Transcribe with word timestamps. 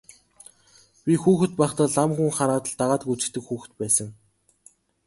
Би 1.05 1.13
хүүхэд 1.21 1.51
байхдаа 1.59 1.87
лам 1.95 2.09
хүн 2.17 2.29
хараад 2.37 2.65
л 2.71 2.75
дагаад 2.79 3.01
гүйчихдэг 3.05 3.43
хүүхэд 3.45 3.73
байсан. 3.81 4.09